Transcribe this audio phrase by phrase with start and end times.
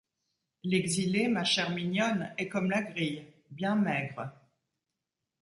[0.63, 4.31] L’exilé, ma chère mignonne, est comme la grille, bien maigre!